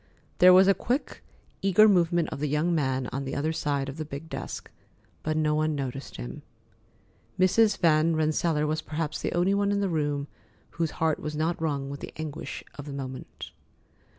There 0.39 0.51
was 0.51 0.67
a 0.67 0.73
quick, 0.73 1.23
eager 1.61 1.87
movement 1.87 2.29
of 2.29 2.39
the 2.39 2.47
young 2.49 2.73
man 2.73 3.05
on 3.11 3.23
the 3.23 3.35
other 3.35 3.53
side 3.53 3.87
of 3.87 3.97
the 3.97 4.03
big 4.03 4.29
desk, 4.29 4.71
but 5.21 5.37
no 5.37 5.53
one 5.53 5.75
noticed 5.75 6.15
him. 6.15 6.41
Mrs. 7.39 7.77
Van 7.77 8.15
Rensselaer 8.15 8.65
was 8.65 8.81
perhaps 8.81 9.21
the 9.21 9.31
only 9.33 9.53
one 9.53 9.71
in 9.71 9.79
the 9.79 9.89
room 9.89 10.27
whose 10.71 10.89
heart 10.97 11.19
was 11.19 11.35
not 11.35 11.61
wrung 11.61 11.91
with 11.91 11.99
the 11.99 12.13
anguish 12.17 12.63
of 12.79 12.87
the 12.87 12.93
moment. 12.93 13.51